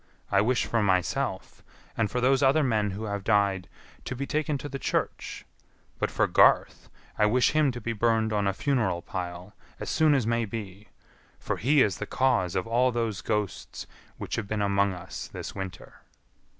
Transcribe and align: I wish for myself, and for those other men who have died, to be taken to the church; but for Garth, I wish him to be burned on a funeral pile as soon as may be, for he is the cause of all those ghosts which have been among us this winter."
I 0.31 0.41
wish 0.41 0.65
for 0.65 0.81
myself, 0.81 1.63
and 1.95 2.09
for 2.09 2.19
those 2.19 2.41
other 2.41 2.63
men 2.63 2.89
who 2.89 3.03
have 3.03 3.23
died, 3.23 3.69
to 4.05 4.15
be 4.15 4.25
taken 4.25 4.57
to 4.57 4.67
the 4.67 4.79
church; 4.79 5.45
but 5.99 6.09
for 6.09 6.25
Garth, 6.25 6.89
I 7.19 7.27
wish 7.27 7.51
him 7.51 7.71
to 7.71 7.79
be 7.79 7.93
burned 7.93 8.33
on 8.33 8.47
a 8.47 8.51
funeral 8.53 9.03
pile 9.03 9.53
as 9.79 9.91
soon 9.91 10.15
as 10.15 10.25
may 10.25 10.45
be, 10.45 10.87
for 11.37 11.57
he 11.57 11.83
is 11.83 11.97
the 11.99 12.07
cause 12.07 12.55
of 12.55 12.65
all 12.65 12.91
those 12.91 13.21
ghosts 13.21 13.85
which 14.17 14.37
have 14.37 14.47
been 14.47 14.59
among 14.63 14.91
us 14.91 15.27
this 15.27 15.53
winter." 15.53 16.01